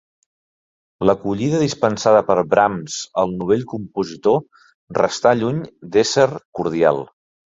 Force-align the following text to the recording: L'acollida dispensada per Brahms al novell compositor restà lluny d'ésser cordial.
L'acollida 1.07 1.59
dispensada 1.63 2.23
per 2.29 2.37
Brahms 2.53 2.95
al 3.23 3.35
novell 3.43 3.65
compositor 3.75 4.41
restà 5.01 5.35
lluny 5.43 5.61
d'ésser 5.97 6.29
cordial. 6.61 7.05